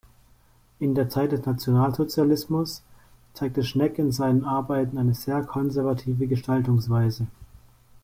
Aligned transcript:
In 0.79 0.95
der 0.95 1.09
Zeit 1.09 1.31
des 1.31 1.45
Nationalsozialismus 1.45 2.81
zeigte 3.35 3.63
Schneck 3.63 3.99
in 3.99 4.11
seinen 4.11 4.45
Arbeiten 4.45 4.97
eine 4.97 5.13
sehr 5.13 5.43
konservative 5.43 6.25
Gestaltungsweise. 6.25 7.27